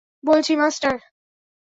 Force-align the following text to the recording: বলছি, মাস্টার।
বলছি, 0.23 0.53
মাস্টার। 0.55 0.95